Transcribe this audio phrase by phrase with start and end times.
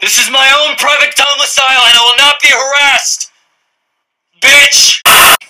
[0.00, 3.30] This is my own private domicile and I will not be harassed!
[4.40, 5.02] Bitch!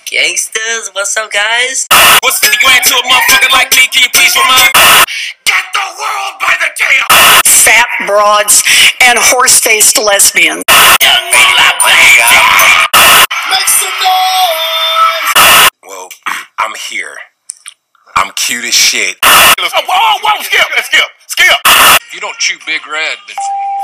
[0.08, 1.86] Gangsters, what's up, guys?
[2.24, 3.84] What's 50 grand to a motherfucker like me?
[3.92, 4.72] Can you please remind
[5.44, 7.04] Get the world by the tail!
[7.68, 8.64] fat broads,
[9.02, 10.64] and horse faced lesbians.
[13.48, 15.68] Make some noise!
[15.86, 16.08] Well,
[16.58, 17.16] I'm here.
[18.16, 19.16] I'm cute as shit.
[19.22, 21.56] Oh, whoa, whoa, skip, skip, skip!
[21.66, 23.67] If you don't chew Big Red, then f-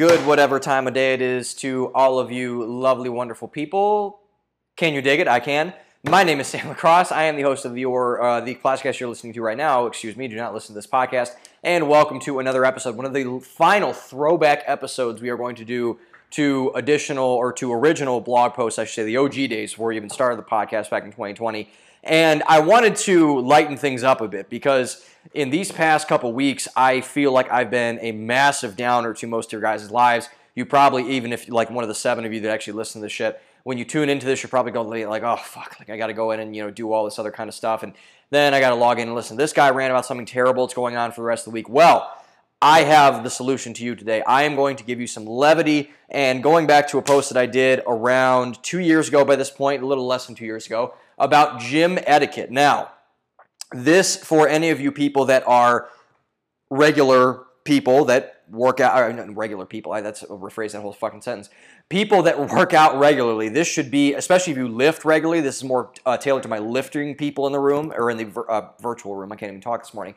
[0.00, 4.18] good whatever time of day it is to all of you lovely, wonderful people.
[4.74, 5.28] Can you dig it?
[5.28, 5.74] I can.
[6.08, 7.12] My name is Sam Lacrosse.
[7.12, 9.84] I am the host of your uh, the podcast you're listening to right now.
[9.84, 11.32] Excuse me, do not listen to this podcast.
[11.62, 15.66] And welcome to another episode, one of the final throwback episodes we are going to
[15.66, 15.98] do
[16.30, 19.96] to additional or to original blog posts, I should say, the OG days before we
[19.96, 21.68] even started the podcast back in 2020.
[22.02, 26.66] And I wanted to lighten things up a bit because in these past couple weeks,
[26.74, 30.28] I feel like I've been a massive downer to most of your guys' lives.
[30.54, 33.04] You probably, even if like one of the seven of you that actually listen to
[33.04, 35.96] this shit, when you tune into this, you're probably going like, oh fuck, like I
[35.96, 37.92] got to go in and you know do all this other kind of stuff, and
[38.30, 39.36] then I got to log in and listen.
[39.36, 40.64] This guy ran about something terrible.
[40.64, 41.68] It's going on for the rest of the week.
[41.68, 42.10] Well,
[42.62, 44.22] I have the solution to you today.
[44.26, 47.38] I am going to give you some levity and going back to a post that
[47.40, 50.66] I did around two years ago by this point, a little less than two years
[50.66, 52.50] ago, about gym etiquette.
[52.50, 52.90] Now,
[53.72, 55.88] this for any of you people that are
[56.70, 61.50] regular people that work out, or regular people, I, that's rephrase that whole fucking sentence.
[61.88, 65.64] People that work out regularly, this should be, especially if you lift regularly, this is
[65.64, 69.14] more uh, tailored to my lifting people in the room or in the uh, virtual
[69.14, 69.30] room.
[69.30, 70.14] I can't even talk this morning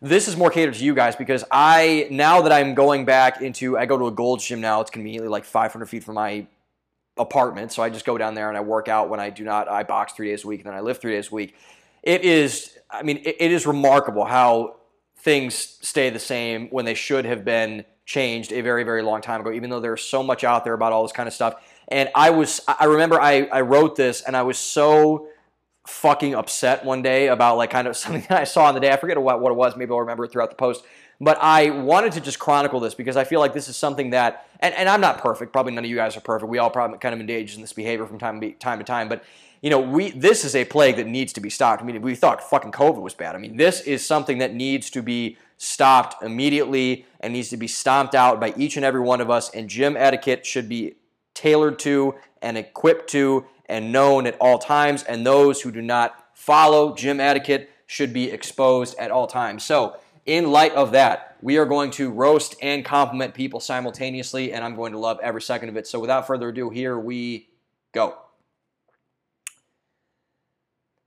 [0.00, 3.78] this is more catered to you guys because I now that I'm going back into
[3.78, 4.80] I go to a Gold's gym now.
[4.80, 6.46] It's conveniently like 500 feet from my
[7.18, 9.68] apartment, so I just go down there and I work out when I do not.
[9.68, 11.54] I box three days a week and then I lift three days a week.
[12.02, 14.76] It is, I mean, it, it is remarkable how
[15.18, 19.40] things stay the same when they should have been changed a very very long time
[19.40, 19.50] ago.
[19.52, 21.54] Even though there's so much out there about all this kind of stuff,
[21.88, 25.28] and I was I remember I I wrote this and I was so
[25.86, 28.92] fucking upset one day about like kind of something that I saw on the day.
[28.92, 29.76] I forget what, what it was.
[29.76, 30.84] Maybe I'll remember it throughout the post.
[31.20, 34.48] But I wanted to just chronicle this because I feel like this is something that,
[34.60, 35.52] and, and I'm not perfect.
[35.52, 36.50] Probably none of you guys are perfect.
[36.50, 39.08] We all probably kind of engage in this behavior from time to time to time.
[39.08, 39.24] But
[39.62, 41.82] you know, we this is a plague that needs to be stopped.
[41.82, 43.34] I mean, we thought fucking COVID was bad.
[43.34, 47.66] I mean, this is something that needs to be stopped immediately and needs to be
[47.66, 49.50] stomped out by each and every one of us.
[49.50, 50.96] And gym etiquette should be
[51.34, 55.02] tailored to and equipped to and known at all times.
[55.02, 59.64] And those who do not follow gym etiquette should be exposed at all times.
[59.64, 64.64] So, in light of that, we are going to roast and compliment people simultaneously, and
[64.64, 65.86] I'm going to love every second of it.
[65.86, 67.48] So, without further ado, here we
[67.92, 68.16] go.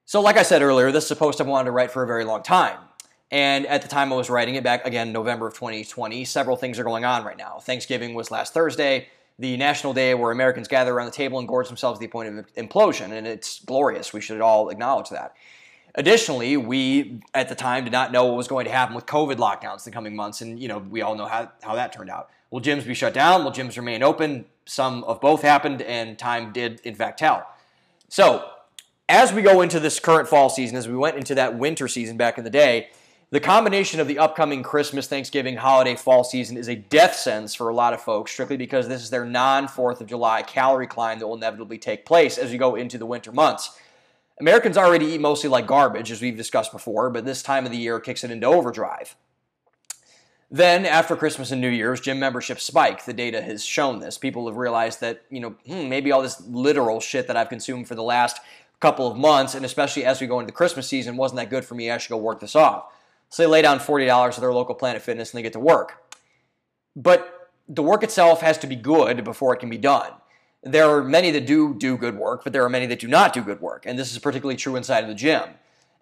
[0.05, 2.07] So, like I said earlier, this is a post I've wanted to write for a
[2.07, 2.79] very long time.
[3.31, 6.79] And at the time I was writing it back, again, November of 2020, several things
[6.79, 7.59] are going on right now.
[7.59, 11.67] Thanksgiving was last Thursday, the national day where Americans gather around the table and gorge
[11.67, 14.13] themselves to the point of implosion, and it's glorious.
[14.13, 15.35] We should all acknowledge that.
[15.95, 19.35] Additionally, we at the time did not know what was going to happen with COVID
[19.35, 22.09] lockdowns in the coming months, and you know we all know how, how that turned
[22.09, 22.29] out.
[22.51, 23.43] Will gyms be shut down?
[23.43, 24.45] Will gyms remain open?
[24.65, 27.47] Some of both happened, and time did in fact tell.
[28.07, 28.49] So,
[29.07, 32.17] as we go into this current fall season, as we went into that winter season
[32.17, 32.89] back in the day,
[33.31, 37.69] the combination of the upcoming Christmas, Thanksgiving, holiday, fall season is a death sentence for
[37.69, 41.19] a lot of folks, strictly because this is their non 4th of July calorie climb
[41.19, 43.77] that will inevitably take place as you go into the winter months.
[44.39, 47.77] Americans already eat mostly like garbage, as we've discussed before, but this time of the
[47.77, 49.15] year kicks it into overdrive.
[50.51, 53.05] Then, after Christmas and New Year's, gym memberships spike.
[53.05, 54.17] The data has shown this.
[54.17, 57.87] People have realized that, you know, hmm, maybe all this literal shit that I've consumed
[57.87, 58.39] for the last
[58.79, 61.65] couple of months, and especially as we go into the Christmas season, wasn't that good
[61.65, 61.91] for me.
[61.91, 62.85] I should go work this off.
[63.29, 66.01] So they lay down $40 at their local Planet Fitness and they get to work.
[66.95, 70.11] But the work itself has to be good before it can be done.
[70.61, 73.33] There are many that do do good work, but there are many that do not
[73.33, 73.85] do good work.
[73.85, 75.43] And this is particularly true inside of the gym.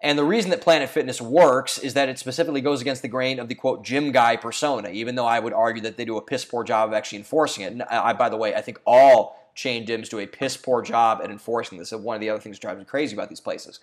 [0.00, 3.40] And the reason that Planet Fitness works is that it specifically goes against the grain
[3.40, 6.22] of the quote gym guy persona, even though I would argue that they do a
[6.22, 7.72] piss poor job of actually enforcing it.
[7.72, 11.20] And I, by the way, I think all chain gyms do a piss poor job
[11.22, 11.90] at enforcing this.
[11.90, 13.80] One of the other things that drives me crazy about these places.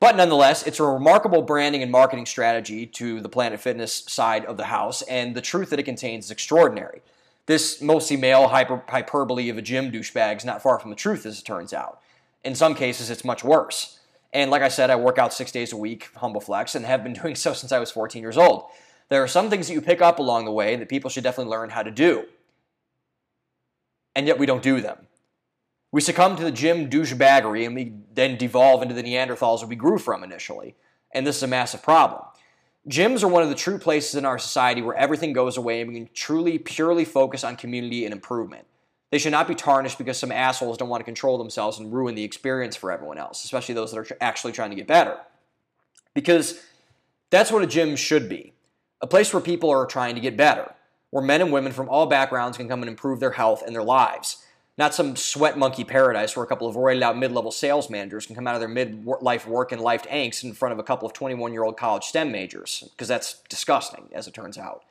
[0.00, 4.56] But nonetheless, it's a remarkable branding and marketing strategy to the Planet Fitness side of
[4.56, 7.02] the house, and the truth that it contains is extraordinary.
[7.46, 11.24] This mostly male hyper, hyperbole of a gym douchebag is not far from the truth,
[11.24, 12.00] as it turns out.
[12.44, 14.00] In some cases, it's much worse.
[14.32, 17.04] And like I said, I work out six days a week, humble flex, and have
[17.04, 18.66] been doing so since I was 14 years old.
[19.08, 21.52] There are some things that you pick up along the way that people should definitely
[21.52, 22.24] learn how to do.
[24.16, 25.06] And yet we don't do them.
[25.92, 29.76] We succumb to the gym douchebaggery and we then devolve into the Neanderthals that we
[29.76, 30.74] grew from initially.
[31.14, 32.22] And this is a massive problem.
[32.88, 35.90] Gyms are one of the true places in our society where everything goes away and
[35.90, 38.66] we can truly, purely focus on community and improvement.
[39.10, 42.14] They should not be tarnished because some assholes don't want to control themselves and ruin
[42.14, 45.18] the experience for everyone else, especially those that are actually trying to get better.
[46.14, 46.60] Because
[47.30, 48.52] that's what a gym should be
[49.00, 50.72] a place where people are trying to get better,
[51.10, 53.82] where men and women from all backgrounds can come and improve their health and their
[53.82, 54.42] lives.
[54.78, 58.26] Not some sweat monkey paradise where a couple of roided out mid level sales managers
[58.26, 60.82] can come out of their mid life work and life angst in front of a
[60.82, 64.84] couple of 21 year old college STEM majors, because that's disgusting, as it turns out.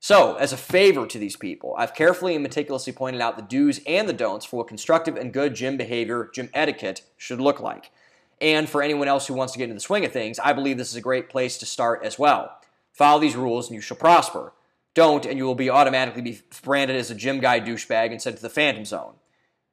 [0.00, 3.80] So, as a favor to these people, I've carefully and meticulously pointed out the do's
[3.86, 7.92] and the don'ts for what constructive and good gym behavior, gym etiquette should look like.
[8.40, 10.76] And for anyone else who wants to get into the swing of things, I believe
[10.76, 12.58] this is a great place to start as well.
[12.92, 14.52] Follow these rules and you shall prosper.
[14.94, 18.36] Don't, and you will be automatically be branded as a gym guy douchebag and sent
[18.36, 19.14] to the phantom zone.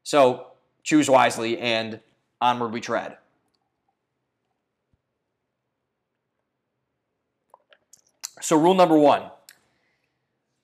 [0.04, 0.48] So,
[0.84, 2.00] choose wisely and
[2.40, 3.18] onward we tread.
[8.42, 9.30] So, rule number one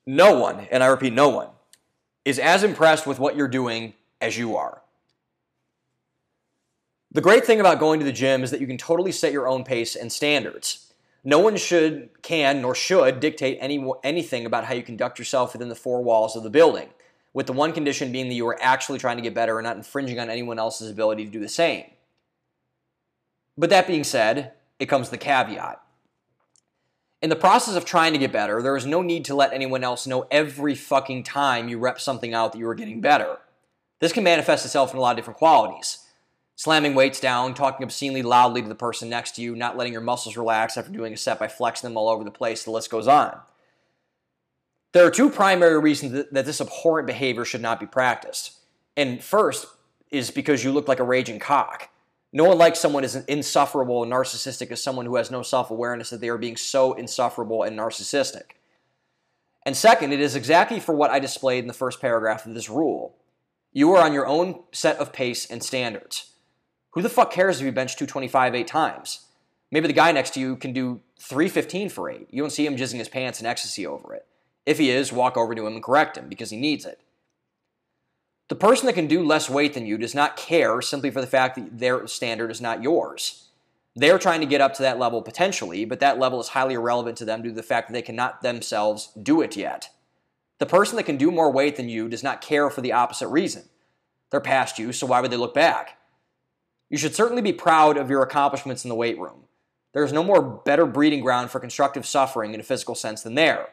[0.05, 1.49] no one, and I repeat, no one,
[2.23, 4.81] is as impressed with what you're doing as you are.
[7.11, 9.47] The great thing about going to the gym is that you can totally set your
[9.47, 10.93] own pace and standards.
[11.27, 15.69] No one should, can, nor should dictate any, anything about how you conduct yourself within
[15.69, 16.89] the four walls of the building,
[17.33, 19.75] with the one condition being that you are actually trying to get better and not
[19.75, 21.85] infringing on anyone else's ability to do the same.
[23.57, 25.81] But that being said, it comes the caveat.
[27.23, 29.83] In the process of trying to get better, there is no need to let anyone
[29.83, 33.39] else know every fucking time you rep something out that you are getting better.
[33.99, 36.04] This can manifest itself in a lot of different qualities.
[36.57, 40.01] Slamming weights down, talking obscenely loudly to the person next to you, not letting your
[40.01, 42.89] muscles relax after doing a set by flexing them all over the place, the list
[42.89, 43.37] goes on.
[44.93, 48.53] There are two primary reasons that this abhorrent behavior should not be practiced.
[48.95, 49.67] And first
[50.09, 51.89] is because you look like a raging cock.
[52.31, 56.09] No one likes someone as insufferable and narcissistic as someone who has no self awareness
[56.11, 58.55] that they are being so insufferable and narcissistic.
[59.65, 62.69] And second, it is exactly for what I displayed in the first paragraph of this
[62.69, 63.15] rule.
[63.73, 66.34] You are on your own set of pace and standards.
[66.95, 69.25] Who the fuck cares if you bench 225 eight times?
[69.69, 72.27] Maybe the guy next to you can do 315 for eight.
[72.31, 74.25] You don't see him jizzing his pants in ecstasy over it.
[74.65, 77.01] If he is, walk over to him and correct him because he needs it.
[78.47, 81.27] The person that can do less weight than you does not care simply for the
[81.27, 83.49] fact that their standard is not yours.
[83.95, 87.17] They're trying to get up to that level potentially, but that level is highly irrelevant
[87.17, 89.89] to them due to the fact that they cannot themselves do it yet.
[90.59, 93.27] The person that can do more weight than you does not care for the opposite
[93.27, 93.63] reason.
[94.29, 95.97] They're past you, so why would they look back?
[96.89, 99.45] You should certainly be proud of your accomplishments in the weight room.
[99.93, 103.35] There is no more better breeding ground for constructive suffering in a physical sense than
[103.35, 103.69] there.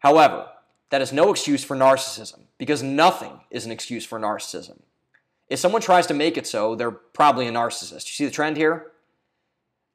[0.00, 0.48] However,
[0.90, 4.80] that is no excuse for narcissism, because nothing is an excuse for narcissism.
[5.48, 8.06] If someone tries to make it so, they're probably a narcissist.
[8.06, 8.92] You see the trend here?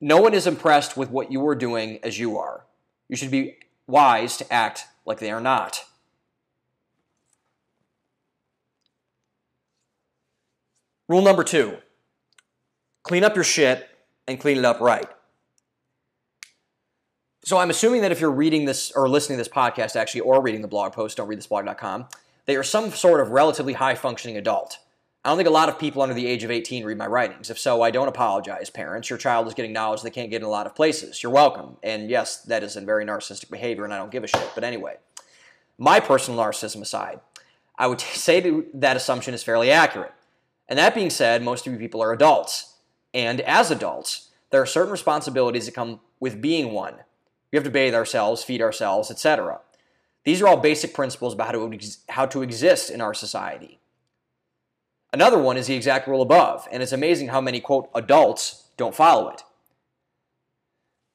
[0.01, 2.65] No one is impressed with what you are doing as you are.
[3.10, 3.57] You should be
[3.88, 5.84] wise to act like they are not.
[11.07, 11.77] Rule number two
[13.07, 13.87] clean up your shit
[14.27, 15.07] and clean it up right.
[17.45, 20.41] So I'm assuming that if you're reading this or listening to this podcast, actually, or
[20.41, 22.07] reading the blog post, don't read this blog.com,
[22.45, 24.79] that you're some sort of relatively high functioning adult.
[25.23, 27.49] I don't think a lot of people under the age of 18 read my writings.
[27.49, 29.09] If so, I don't apologize, parents.
[29.09, 31.23] Your child is getting knowledge they can't get in a lot of places.
[31.23, 31.77] You're welcome.
[31.83, 34.51] And yes, that is a very narcissistic behavior, and I don't give a shit.
[34.53, 34.97] But anyway,
[35.77, 37.21] my personal narcissism aside,
[37.77, 40.13] I would say that, that assumption is fairly accurate.
[40.67, 42.73] And that being said, most of you people are adults.
[43.13, 46.95] And as adults, there are certain responsibilities that come with being one.
[47.51, 49.61] We have to bathe ourselves, feed ourselves, etc.
[50.23, 53.79] These are all basic principles about how to, how to exist in our society.
[55.13, 58.95] Another one is the exact rule above, and it's amazing how many, quote, adults don't
[58.95, 59.43] follow it.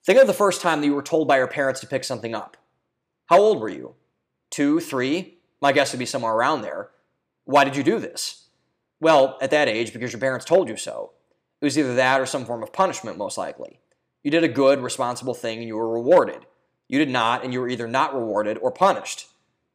[0.04, 2.34] Think of the first time that you were told by your parents to pick something
[2.34, 2.56] up.
[3.26, 3.94] How old were you?
[4.50, 5.38] Two, three?
[5.60, 6.90] My guess would be somewhere around there.
[7.44, 8.48] Why did you do this?
[9.00, 11.11] Well, at that age, because your parents told you so.
[11.62, 13.78] It was either that or some form of punishment, most likely.
[14.24, 16.44] You did a good, responsible thing and you were rewarded.
[16.88, 19.28] You did not, and you were either not rewarded or punished.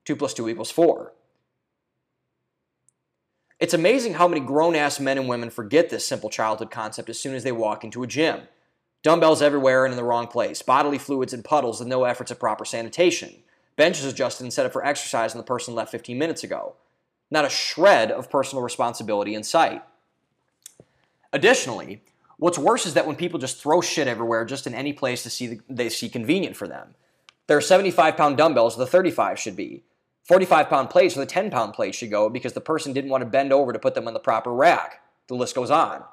[0.03, 1.13] 2 plus 2 equals 4.
[3.61, 7.21] It's amazing how many grown ass men and women forget this simple childhood concept as
[7.21, 8.41] soon as they walk into a gym.
[9.01, 12.39] Dumbbells everywhere and in the wrong place, bodily fluids in puddles with no efforts at
[12.39, 13.33] proper sanitation,
[13.77, 16.75] benches adjusted and set up for exercise and the person left 15 minutes ago.
[17.31, 19.83] Not a shred of personal responsibility in sight.
[21.33, 22.01] Additionally,
[22.37, 25.29] what's worse is that when people just throw shit everywhere just in any place to
[25.29, 26.95] see the, they see convenient for them.
[27.47, 29.83] There are 75 pound dumbbells, the 35 should be.
[30.23, 33.21] 45 pound plates or the 10 pound plates should go because the person didn't want
[33.21, 35.01] to bend over to put them on the proper rack.
[35.27, 36.03] The list goes on.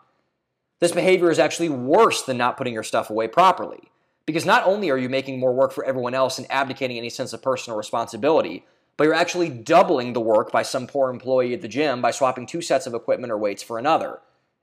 [0.81, 3.91] This behavior is actually worse than not putting your stuff away properly.
[4.27, 7.33] Because not only are you making more work for everyone else and abdicating any sense
[7.33, 8.65] of personal responsibility,
[8.97, 12.47] but you're actually doubling the work by some poor employee at the gym by swapping
[12.47, 14.21] two sets of equipment or weights for another.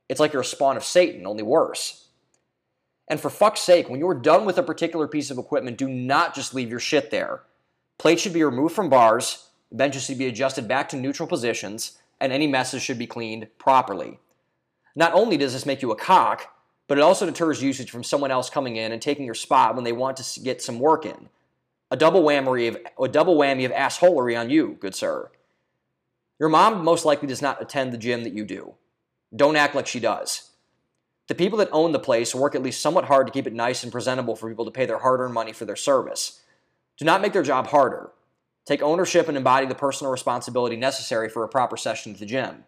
[0.08, 2.08] It's like you're a spawn of Satan, only worse.
[3.08, 6.34] And for fuck's sake, when you're done with a particular piece of equipment, do not
[6.34, 7.42] just leave your shit there.
[7.98, 12.32] Plates should be removed from bars, benches should be adjusted back to neutral positions, and
[12.32, 14.18] any messes should be cleaned properly.
[14.94, 16.54] Not only does this make you a cock,
[16.88, 19.84] but it also deters usage from someone else coming in and taking your spot when
[19.84, 21.28] they want to get some work in.
[21.90, 25.30] A double whammy of a double whammy of assholery on you, good sir.
[26.38, 28.74] Your mom most likely does not attend the gym that you do.
[29.34, 30.50] Don't act like she does.
[31.28, 33.82] The people that own the place work at least somewhat hard to keep it nice
[33.82, 36.40] and presentable for people to pay their hard earned money for their service.
[36.98, 38.10] Do not make their job harder.
[38.64, 42.64] Take ownership and embody the personal responsibility necessary for a proper session at the gym.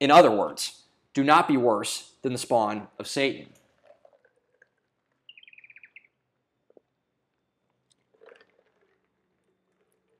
[0.00, 3.48] In other words, do not be worse than the spawn of Satan.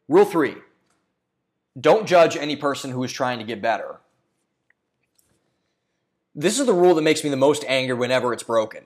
[0.09, 0.57] Rule three
[1.79, 4.01] don't judge any person who is trying to get better.
[6.41, 8.85] This is the rule that makes me the most angry whenever it's broken.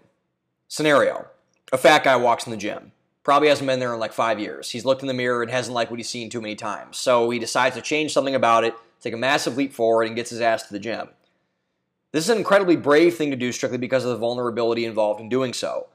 [0.68, 1.26] Scenario
[1.70, 2.92] A fat guy walks in the gym.
[3.24, 4.70] Probably hasn't been there in like five years.
[4.70, 6.96] He's looked in the mirror and hasn't liked what he's seen too many times.
[6.96, 10.30] So he decides to change something about it, take a massive leap forward, and gets
[10.30, 11.10] his ass to the gym.
[12.12, 15.28] This is an incredibly brave thing to do strictly because of the vulnerability involved in
[15.28, 15.88] doing so.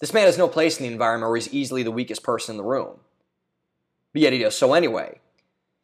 [0.00, 2.56] This man has no place in the environment where he's easily the weakest person in
[2.58, 2.98] the room.
[4.12, 5.20] But yet he does so anyway.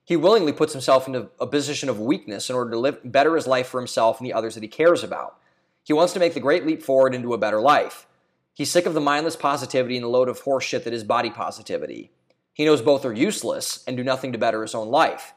[0.05, 3.47] He willingly puts himself into a position of weakness in order to live better his
[3.47, 5.39] life for himself and the others that he cares about.
[5.83, 8.07] He wants to make the great leap forward into a better life.
[8.53, 12.11] He's sick of the mindless positivity and the load of horseshit that is body positivity.
[12.53, 15.35] He knows both are useless and do nothing to better his own life.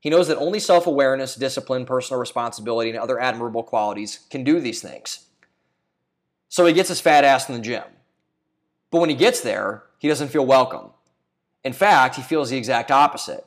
[0.00, 4.60] He knows that only self awareness, discipline, personal responsibility, and other admirable qualities can do
[4.60, 5.26] these things.
[6.48, 7.84] So he gets his fat ass in the gym.
[8.90, 10.90] But when he gets there, he doesn't feel welcome.
[11.62, 13.46] In fact, he feels the exact opposite.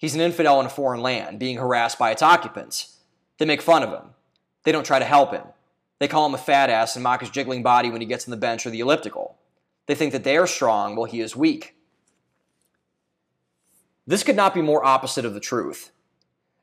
[0.00, 2.96] He's an infidel in a foreign land, being harassed by its occupants.
[3.36, 4.14] They make fun of him.
[4.64, 5.44] They don't try to help him.
[5.98, 8.30] They call him a fat ass and mock his jiggling body when he gets on
[8.30, 9.36] the bench or the elliptical.
[9.84, 11.74] They think that they are strong while he is weak.
[14.06, 15.90] This could not be more opposite of the truth.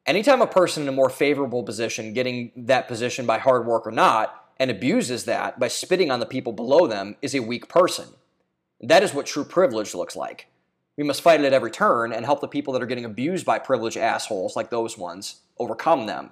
[0.08, 3.92] Anytime a person in a more favorable position, getting that position by hard work or
[3.92, 8.08] not, and abuses that by spitting on the people below them, is a weak person.
[8.82, 10.48] That is what true privilege looks like.
[10.98, 13.46] We must fight it at every turn and help the people that are getting abused
[13.46, 16.32] by privileged assholes like those ones overcome them.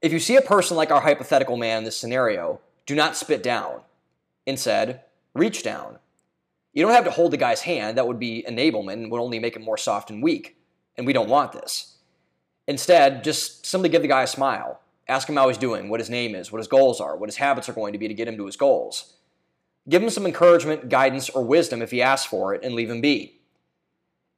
[0.00, 3.42] If you see a person like our hypothetical man in this scenario, do not spit
[3.42, 3.82] down.
[4.46, 5.02] Instead,
[5.34, 5.98] reach down.
[6.72, 9.38] You don't have to hold the guy's hand, that would be enablement and would only
[9.38, 10.56] make him more soft and weak,
[10.96, 11.96] and we don't want this.
[12.66, 14.80] Instead, just simply give the guy a smile.
[15.08, 17.36] Ask him how he's doing, what his name is, what his goals are, what his
[17.36, 19.14] habits are going to be to get him to his goals.
[19.88, 23.00] Give him some encouragement, guidance, or wisdom if he asks for it, and leave him
[23.00, 23.40] be.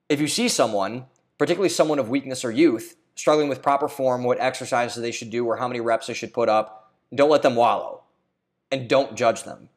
[0.09, 1.07] If you see someone,
[1.38, 5.45] particularly someone of weakness or youth, struggling with proper form, what exercises they should do,
[5.47, 8.02] or how many reps they should put up, don't let them wallow.
[8.71, 9.69] And don't judge them.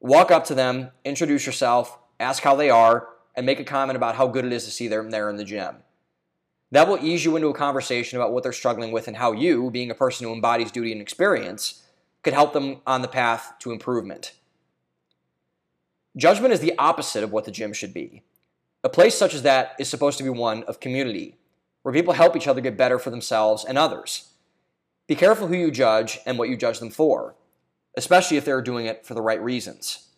[0.00, 4.16] Walk up to them, introduce yourself, ask how they are, and make a comment about
[4.16, 5.76] how good it is to see them there in the gym.
[6.70, 9.70] That will ease you into a conversation about what they're struggling with and how you,
[9.70, 11.82] being a person who embodies duty and experience,
[12.22, 14.32] could help them on the path to improvement.
[16.16, 18.22] Judgment is the opposite of what the gym should be.
[18.84, 21.36] A place such as that is supposed to be one of community,
[21.82, 24.28] where people help each other get better for themselves and others.
[25.06, 27.34] Be careful who you judge and what you judge them for,
[27.96, 30.08] especially if they're doing it for the right reasons.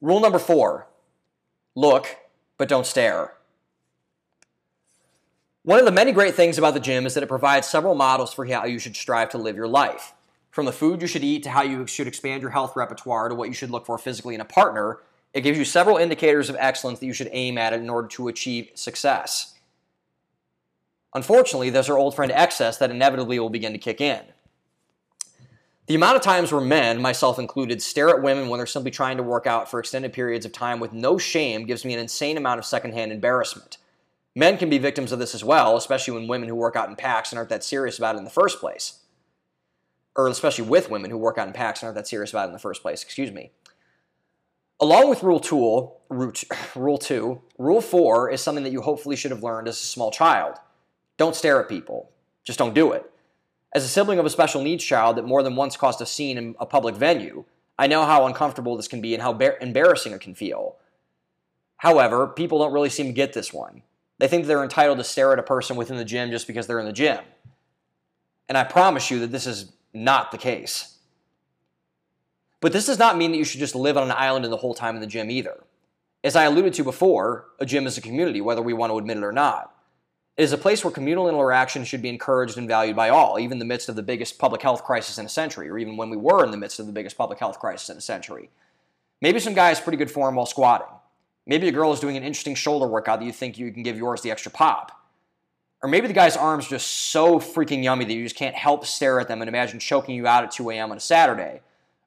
[0.00, 0.86] Rule number four
[1.74, 2.16] look,
[2.58, 3.35] but don't stare.
[5.66, 8.32] One of the many great things about the gym is that it provides several models
[8.32, 10.14] for how you should strive to live your life.
[10.52, 13.34] From the food you should eat to how you should expand your health repertoire to
[13.34, 15.00] what you should look for physically in a partner,
[15.34, 18.28] it gives you several indicators of excellence that you should aim at in order to
[18.28, 19.54] achieve success.
[21.14, 24.22] Unfortunately, there's our old friend excess that inevitably will begin to kick in.
[25.88, 29.16] The amount of times where men, myself included, stare at women when they're simply trying
[29.16, 32.36] to work out for extended periods of time with no shame gives me an insane
[32.36, 33.78] amount of secondhand embarrassment.
[34.38, 36.94] Men can be victims of this as well, especially when women who work out in
[36.94, 39.00] packs and aren't that serious about it in the first place.
[40.14, 42.48] Or especially with women who work out in packs and aren't that serious about it
[42.48, 43.50] in the first place, excuse me.
[44.78, 45.90] Along with Rule 2,
[46.76, 50.10] Rule 2, Rule 4 is something that you hopefully should have learned as a small
[50.10, 50.56] child.
[51.16, 52.10] Don't stare at people.
[52.44, 53.10] Just don't do it.
[53.74, 56.36] As a sibling of a special needs child that more than once caused a scene
[56.36, 57.44] in a public venue,
[57.78, 60.76] I know how uncomfortable this can be and how bar- embarrassing it can feel.
[61.78, 63.82] However, people don't really seem to get this one.
[64.18, 66.80] They think they're entitled to stare at a person within the gym just because they're
[66.80, 67.20] in the gym.
[68.48, 70.96] And I promise you that this is not the case.
[72.60, 74.56] But this does not mean that you should just live on an island in the
[74.56, 75.62] whole time in the gym either.
[76.24, 79.18] As I alluded to before, a gym is a community, whether we want to admit
[79.18, 79.72] it or not.
[80.36, 83.52] It is a place where communal interaction should be encouraged and valued by all, even
[83.52, 86.10] in the midst of the biggest public health crisis in a century, or even when
[86.10, 88.50] we were in the midst of the biggest public health crisis in a century.
[89.22, 90.88] Maybe some guy is pretty good form while squatting.
[91.46, 93.96] Maybe a girl is doing an interesting shoulder workout that you think you can give
[93.96, 94.92] yours the extra pop.
[95.82, 99.20] Or maybe the guy's arms just so freaking yummy that you just can't help stare
[99.20, 100.90] at them and imagine choking you out at 2 a.m.
[100.90, 101.60] on a Saturday.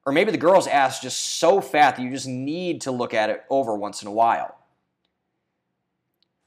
[0.04, 3.30] Or maybe the girl's ass just so fat that you just need to look at
[3.30, 4.56] it over once in a while.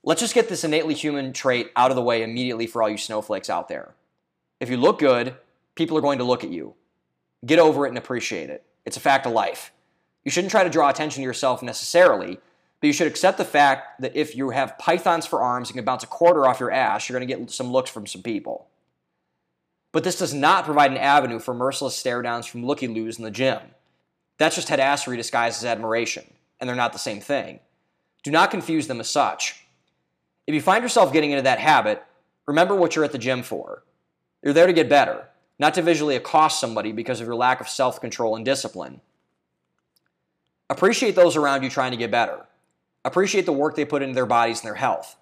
[0.04, 2.98] Let's just get this innately human trait out of the way immediately for all you
[2.98, 3.96] snowflakes out there.
[4.60, 5.36] If you look good,
[5.76, 6.74] people are going to look at you.
[7.46, 8.66] Get over it and appreciate it.
[8.86, 9.72] It's a fact of life.
[10.26, 12.40] You shouldn't try to draw attention to yourself necessarily,
[12.84, 15.86] but you should accept the fact that if you have pythons for arms and can
[15.86, 18.68] bounce a quarter off your ass, you're going to get some looks from some people.
[19.94, 23.24] But this does not provide an avenue for merciless stare downs from looky loos in
[23.24, 23.62] the gym.
[24.38, 26.26] That's just headassery disguised as admiration,
[26.60, 27.62] and they're not the same thing.
[28.22, 29.64] Do not confuse them as such.
[30.46, 32.04] If you find yourself getting into that habit,
[32.46, 33.84] remember what you're at the gym for.
[34.42, 37.70] You're there to get better, not to visually accost somebody because of your lack of
[37.70, 39.00] self control and discipline.
[40.70, 42.46] Appreciate those around you trying to get better.
[43.06, 45.18] Appreciate the work they put into their bodies and their health.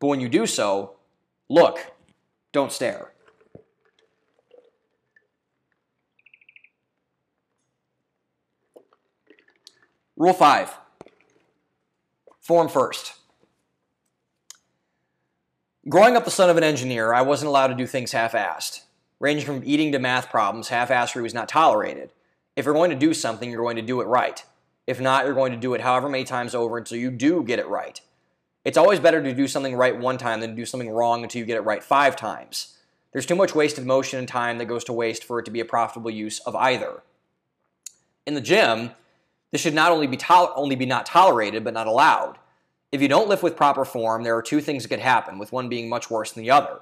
[0.00, 0.96] But when you do so,
[1.48, 1.92] look,
[2.52, 3.12] don't stare.
[10.16, 10.78] Rule 5
[12.40, 13.14] Form first.
[15.88, 18.82] Growing up the son of an engineer, I wasn't allowed to do things half assed.
[19.18, 22.10] Ranging from eating to math problems, half assery was not tolerated.
[22.54, 24.44] If you're going to do something, you're going to do it right.
[24.86, 27.58] If not, you're going to do it however many times over until you do get
[27.58, 28.00] it right.
[28.64, 31.40] It's always better to do something right one time than to do something wrong until
[31.40, 32.76] you get it right five times.
[33.12, 35.60] There's too much wasted motion and time that goes to waste for it to be
[35.60, 37.02] a profitable use of either.
[38.26, 38.92] In the gym,
[39.50, 42.38] this should not only be, to- only be not tolerated, but not allowed.
[42.90, 45.52] If you don't lift with proper form, there are two things that could happen, with
[45.52, 46.80] one being much worse than the other.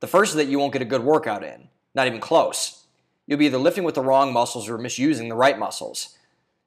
[0.00, 2.84] The first is that you won't get a good workout in, not even close.
[3.26, 6.16] You'll be either lifting with the wrong muscles or misusing the right muscles.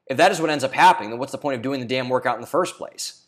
[0.07, 2.09] If that is what ends up happening, then what's the point of doing the damn
[2.09, 3.23] workout in the first place?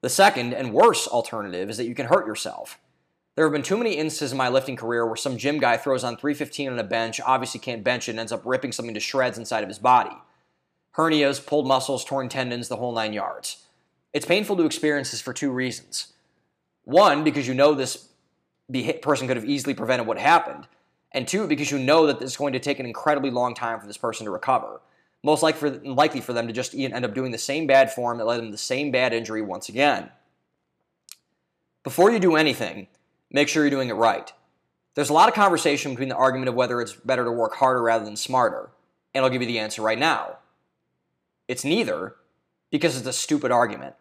[0.00, 2.78] The second and worse alternative is that you can hurt yourself.
[3.36, 6.04] There have been too many instances in my lifting career where some gym guy throws
[6.04, 9.00] on 315 on a bench, obviously can't bench it, and ends up ripping something to
[9.00, 10.14] shreds inside of his body.
[10.96, 13.64] Hernias, pulled muscles, torn tendons, the whole nine yards.
[14.12, 16.12] It's painful to experience this for two reasons.
[16.84, 18.08] One, because you know this
[19.00, 20.66] person could have easily prevented what happened.
[21.12, 23.86] And two, because you know that it's going to take an incredibly long time for
[23.86, 24.80] this person to recover.
[25.22, 28.18] Most likely for, likely for them to just end up doing the same bad form
[28.18, 30.10] that led them to the same bad injury once again.
[31.84, 32.88] Before you do anything,
[33.30, 34.32] make sure you're doing it right.
[34.94, 37.82] There's a lot of conversation between the argument of whether it's better to work harder
[37.82, 38.70] rather than smarter,
[39.14, 40.38] and I'll give you the answer right now.
[41.48, 42.16] It's neither,
[42.70, 43.94] because it's a stupid argument.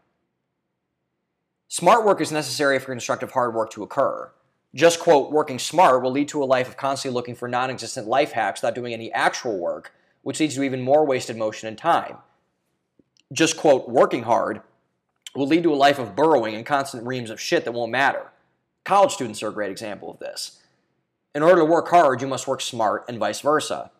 [1.68, 4.32] Smart work is necessary for constructive hard work to occur.
[4.74, 8.08] Just quote, working smart will lead to a life of constantly looking for non existent
[8.08, 11.78] life hacks without doing any actual work, which leads to even more wasted motion and
[11.78, 12.18] time.
[13.32, 14.62] Just quote, working hard
[15.36, 18.32] will lead to a life of burrowing and constant reams of shit that won't matter.
[18.84, 20.60] College students are a great example of this.
[21.34, 23.92] In order to work hard, you must work smart and vice versa.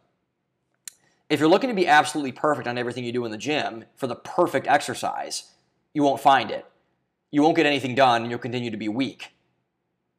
[1.30, 4.08] If you're looking to be absolutely perfect on everything you do in the gym for
[4.08, 5.52] the perfect exercise,
[5.94, 6.66] you won't find it
[7.32, 9.34] you won't get anything done and you'll continue to be weak.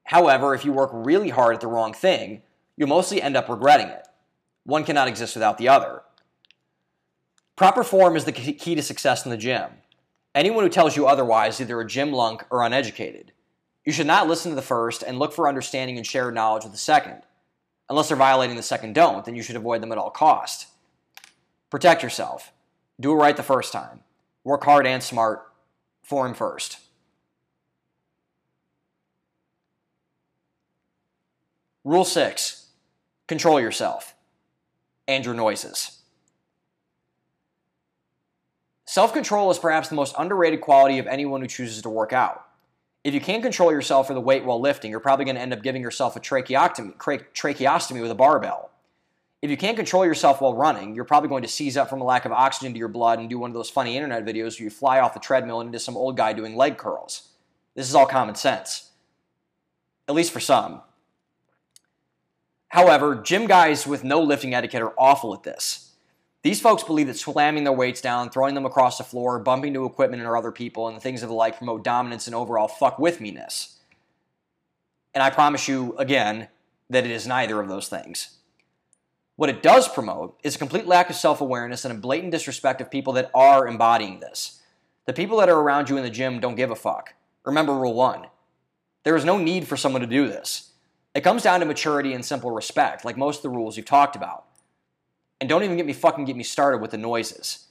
[0.04, 2.42] However, if you work really hard at the wrong thing,
[2.76, 4.08] you'll mostly end up regretting it.
[4.64, 6.02] One cannot exist without the other.
[7.56, 9.70] Proper form is the key to success in the gym.
[10.34, 13.32] Anyone who tells you otherwise is either a gym lunk or uneducated.
[13.84, 16.72] You should not listen to the first and look for understanding and shared knowledge with
[16.72, 17.22] the second.
[17.90, 20.68] Unless they're violating the second don't, then you should avoid them at all cost.
[21.68, 22.52] Protect yourself.
[22.98, 24.00] Do it right the first time.
[24.44, 25.52] Work hard and smart.
[26.02, 26.78] Form first.
[31.84, 32.66] Rule six
[33.26, 34.14] control yourself
[35.08, 35.98] and your noises.
[38.84, 42.46] Self control is perhaps the most underrated quality of anyone who chooses to work out.
[43.04, 45.52] If you can't control yourself for the weight while lifting, you're probably going to end
[45.52, 48.70] up giving yourself a tracheotomy, tracheostomy with a barbell.
[49.40, 52.04] If you can't control yourself while running, you're probably going to seize up from a
[52.04, 54.64] lack of oxygen to your blood and do one of those funny internet videos where
[54.64, 57.30] you fly off the treadmill and into some old guy doing leg curls.
[57.74, 58.90] This is all common sense.
[60.06, 60.82] At least for some.
[62.72, 65.90] However, gym guys with no lifting etiquette are awful at this.
[66.42, 69.84] These folks believe that slamming their weights down, throwing them across the floor, bumping into
[69.84, 73.20] equipment or other people, and things of the like promote dominance and overall fuck with
[73.20, 73.78] me-ness.
[75.12, 76.48] And I promise you, again,
[76.88, 78.38] that it is neither of those things.
[79.36, 82.80] What it does promote is a complete lack of self awareness and a blatant disrespect
[82.80, 84.62] of people that are embodying this.
[85.04, 87.12] The people that are around you in the gym don't give a fuck.
[87.44, 88.28] Remember rule one
[89.04, 90.71] there is no need for someone to do this.
[91.14, 94.16] It comes down to maturity and simple respect, like most of the rules you've talked
[94.16, 94.46] about.
[95.40, 97.66] And don't even get me fucking get me started with the noises.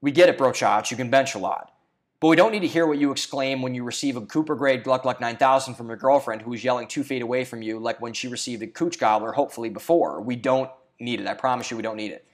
[0.00, 1.72] We get it, brochach, you can bench a lot.
[2.20, 4.82] But we don't need to hear what you exclaim when you receive a Cooper grade
[4.82, 8.00] Gluck Gluck 9000 from your girlfriend who is yelling two feet away from you, like
[8.00, 10.20] when she received a Cooch Gobbler, hopefully before.
[10.20, 11.28] We don't need it.
[11.28, 12.24] I promise you, we don't need it.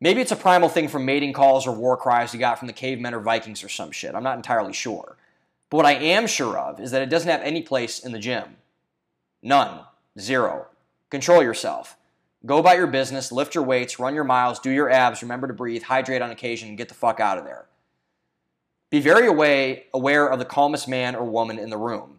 [0.00, 2.72] Maybe it's a primal thing from mating calls or war cries you got from the
[2.72, 4.14] cavemen or Vikings or some shit.
[4.14, 5.16] I'm not entirely sure.
[5.70, 8.18] But what I am sure of is that it doesn't have any place in the
[8.18, 8.56] gym.
[9.42, 9.80] None.
[10.18, 10.66] Zero.
[11.10, 11.96] Control yourself.
[12.44, 15.52] Go about your business, lift your weights, run your miles, do your abs, remember to
[15.52, 17.66] breathe, hydrate on occasion, and get the fuck out of there.
[18.90, 22.18] Be very away, aware of the calmest man or woman in the room.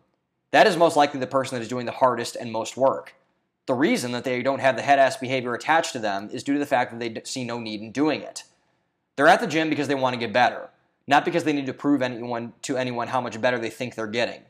[0.51, 3.15] That is most likely the person that is doing the hardest and most work.
[3.65, 6.53] The reason that they don't have the head ass behavior attached to them is due
[6.53, 8.43] to the fact that they see no need in doing it.
[9.15, 10.69] They're at the gym because they want to get better,
[11.11, 14.07] not because they need to prove anyone to anyone how much better they think they're
[14.07, 14.41] getting.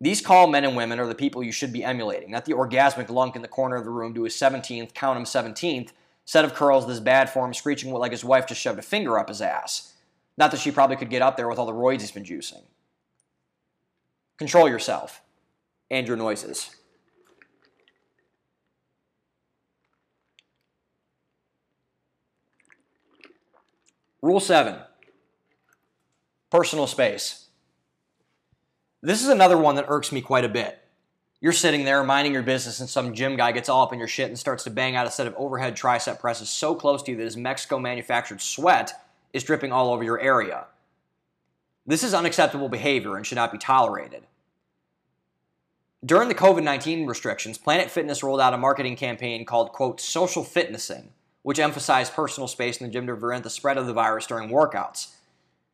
[0.00, 3.08] These call men and women are the people you should be emulating, not the orgasmic
[3.08, 5.90] lunk in the corner of the room to his 17th, count him 17th,
[6.24, 9.26] set of curls this bad form, screeching like his wife just shoved a finger up
[9.28, 9.94] his ass.
[10.36, 12.62] Not that she probably could get up there with all the roids he's been juicing.
[14.38, 15.20] Control yourself
[15.90, 16.76] and your noises.
[24.22, 24.76] Rule 7
[26.50, 27.46] Personal space.
[29.02, 30.82] This is another one that irks me quite a bit.
[31.40, 34.08] You're sitting there minding your business, and some gym guy gets all up in your
[34.08, 37.12] shit and starts to bang out a set of overhead tricep presses so close to
[37.12, 38.92] you that his Mexico manufactured sweat
[39.32, 40.66] is dripping all over your area.
[41.86, 44.24] This is unacceptable behavior and should not be tolerated.
[46.04, 50.44] During the COVID 19 restrictions, Planet Fitness rolled out a marketing campaign called, quote, social
[50.44, 51.10] fitnessing,
[51.42, 54.48] which emphasized personal space in the gym to prevent the spread of the virus during
[54.48, 55.08] workouts.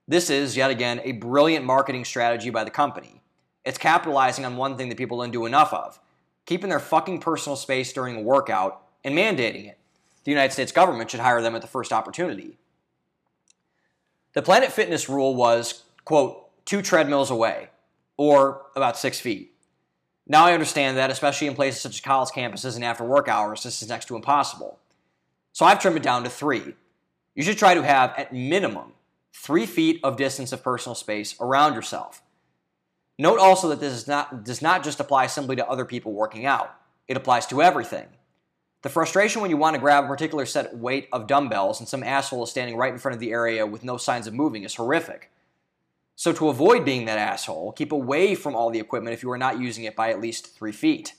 [0.06, 3.22] This is, yet again, a brilliant marketing strategy by the company.
[3.64, 5.98] It's capitalizing on one thing that people don't do enough of
[6.46, 9.78] keeping their fucking personal space during a workout and mandating it.
[10.24, 12.58] The United States government should hire them at the first opportunity.
[14.34, 17.68] The Planet Fitness rule was, quote, two treadmills away,
[18.16, 19.54] or about six feet.
[20.26, 23.62] Now I understand that, especially in places such as college campuses and after work hours,
[23.62, 24.78] this is next to impossible.
[25.52, 26.74] So I've trimmed it down to three.
[27.34, 28.92] You should try to have, at minimum,
[29.35, 32.23] three feet of distance of personal space around yourself.
[33.18, 36.75] Note also that this not, does not just apply simply to other people working out,
[37.09, 38.07] it applies to everything.
[38.83, 42.03] The frustration when you want to grab a particular set weight of dumbbells and some
[42.03, 44.75] asshole is standing right in front of the area with no signs of moving is
[44.75, 45.31] horrific.
[46.16, 49.38] So, to avoid being that asshole, keep away from all the equipment if you are
[49.38, 51.14] not using it by at least three feet.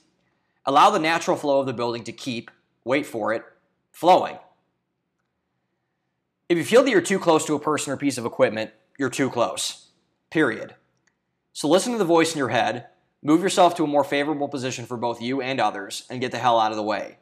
[0.64, 2.50] Allow the natural flow of the building to keep,
[2.84, 3.44] wait for it,
[3.90, 4.38] flowing.
[6.48, 9.10] If you feel that you're too close to a person or piece of equipment, you're
[9.10, 9.88] too close.
[10.30, 10.74] Period.
[11.52, 12.86] So, listen to the voice in your head,
[13.22, 16.38] move yourself to a more favorable position for both you and others, and get the
[16.38, 17.18] hell out of the way.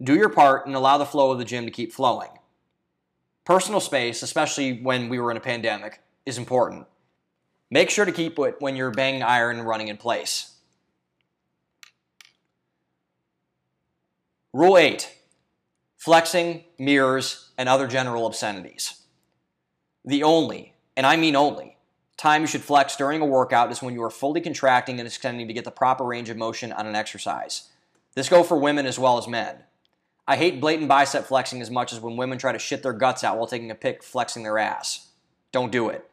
[0.00, 2.30] Do your part and allow the flow of the gym to keep flowing.
[3.44, 6.86] Personal space, especially when we were in a pandemic, is important.
[7.70, 10.54] Make sure to keep it when you're banging iron and running in place.
[14.52, 15.19] Rule 8
[16.00, 19.02] Flexing, mirrors, and other general obscenities.
[20.02, 21.76] The only, and I mean only,
[22.16, 25.46] time you should flex during a workout is when you are fully contracting and extending
[25.46, 27.68] to get the proper range of motion on an exercise.
[28.14, 29.56] This goes for women as well as men.
[30.26, 33.22] I hate blatant bicep flexing as much as when women try to shit their guts
[33.22, 35.08] out while taking a pic flexing their ass.
[35.52, 36.10] Don't do it.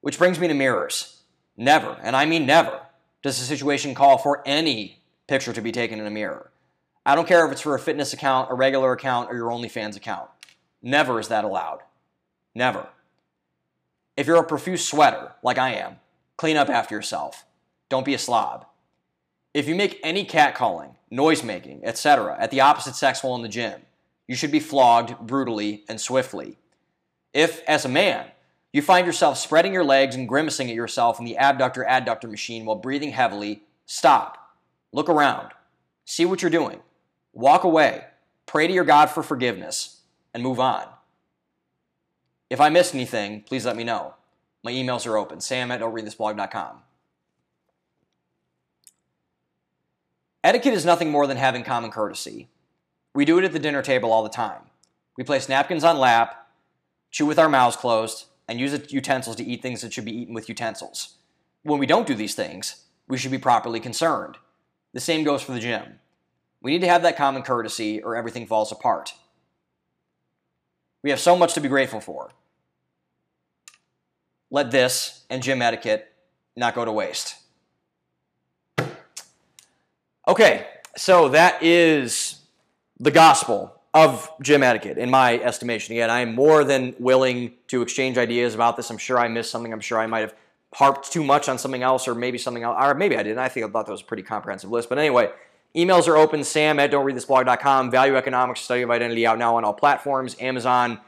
[0.00, 1.20] Which brings me to mirrors.
[1.54, 2.80] Never, and I mean never,
[3.22, 6.50] does the situation call for any picture to be taken in a mirror.
[7.08, 9.96] I don't care if it's for a fitness account, a regular account, or your OnlyFans
[9.96, 10.28] account.
[10.82, 11.78] Never is that allowed.
[12.54, 12.86] Never.
[14.14, 16.00] If you're a profuse sweater, like I am,
[16.36, 17.46] clean up after yourself.
[17.88, 18.66] Don't be a slob.
[19.54, 23.48] If you make any catcalling, noise making, etc., at the opposite sex while in the
[23.48, 23.80] gym,
[24.26, 26.58] you should be flogged brutally and swiftly.
[27.32, 28.26] If, as a man,
[28.70, 32.66] you find yourself spreading your legs and grimacing at yourself in the abductor adductor machine
[32.66, 34.36] while breathing heavily, stop.
[34.92, 35.52] Look around.
[36.04, 36.82] See what you're doing.
[37.38, 38.02] Walk away.
[38.46, 40.00] Pray to your God for forgiveness
[40.34, 40.84] and move on.
[42.50, 44.14] If I missed anything, please let me know.
[44.64, 45.40] My emails are open.
[45.40, 46.80] Sam at don'treadthisblog.com.
[50.42, 52.48] Etiquette is nothing more than having common courtesy.
[53.14, 54.62] We do it at the dinner table all the time.
[55.16, 56.48] We place napkins on lap,
[57.12, 60.34] chew with our mouths closed, and use utensils to eat things that should be eaten
[60.34, 61.14] with utensils.
[61.62, 64.38] When we don't do these things, we should be properly concerned.
[64.92, 66.00] The same goes for the gym.
[66.60, 69.14] We need to have that common courtesy or everything falls apart.
[71.02, 72.30] We have so much to be grateful for.
[74.50, 76.12] Let this and gym etiquette
[76.56, 77.36] not go to waste.
[80.26, 80.66] Okay,
[80.96, 82.40] so that is
[82.98, 85.94] the gospel of gym etiquette, in my estimation.
[85.94, 88.90] Again, I am more than willing to exchange ideas about this.
[88.90, 89.72] I'm sure I missed something.
[89.72, 90.34] I'm sure I might have
[90.74, 93.38] harped too much on something else, or maybe something else, or maybe I didn't.
[93.38, 94.90] I think I thought that was a pretty comprehensive list.
[94.90, 95.30] But anyway,
[95.76, 96.44] emails are open.
[96.44, 97.90] Sam at don'treadthisblog.com.
[97.90, 100.36] Value Economics, Study of Identity out now on all platforms.
[100.40, 101.00] Amazon,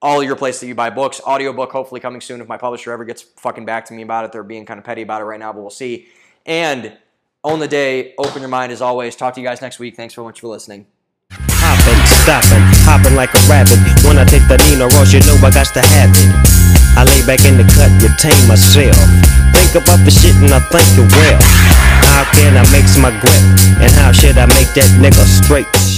[0.00, 1.20] all your places that you buy books.
[1.26, 4.32] Audiobook, hopefully coming soon if my publisher ever gets fucking back to me about it.
[4.32, 6.08] They're being kind of petty about it right now, but we'll see.
[6.46, 6.96] And
[7.44, 8.14] own the day.
[8.18, 9.16] Open your mind as always.
[9.16, 9.96] Talk to you guys next week.
[9.96, 10.86] Thanks so much for listening.
[11.30, 13.78] Hopping, stopping, hopping like a rabbit.
[14.06, 16.30] When I take the Nina Ross, you know I got to have it.
[16.96, 18.96] I lay back in the cut, retain myself.
[19.54, 21.77] Think about the shit and I think it well.
[22.18, 23.80] How can I make my grip?
[23.80, 25.97] And how should I make that nigga straight?